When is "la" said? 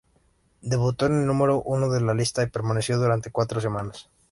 2.01-2.15